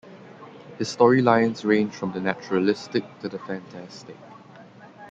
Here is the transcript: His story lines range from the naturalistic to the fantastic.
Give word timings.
His 0.79 0.89
story 0.89 1.21
lines 1.21 1.63
range 1.63 1.93
from 1.93 2.11
the 2.11 2.19
naturalistic 2.19 3.03
to 3.19 3.29
the 3.29 3.37
fantastic. 3.37 4.17